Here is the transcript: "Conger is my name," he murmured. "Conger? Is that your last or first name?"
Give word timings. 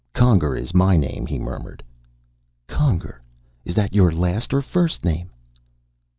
"Conger 0.15 0.55
is 0.55 0.73
my 0.73 0.97
name," 0.97 1.27
he 1.27 1.37
murmured. 1.37 1.83
"Conger? 2.65 3.21
Is 3.65 3.75
that 3.75 3.93
your 3.93 4.11
last 4.11 4.51
or 4.51 4.59
first 4.63 5.05
name?" 5.05 5.29